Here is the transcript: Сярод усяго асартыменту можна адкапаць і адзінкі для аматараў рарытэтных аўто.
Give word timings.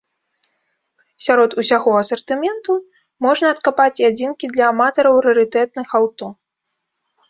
Сярод 1.25 1.49
усяго 1.65 1.91
асартыменту 2.01 2.79
можна 3.29 3.45
адкапаць 3.59 3.97
і 4.03 4.11
адзінкі 4.11 4.45
для 4.57 4.63
аматараў 4.73 5.23
рарытэтных 5.31 5.87
аўто. 6.03 6.25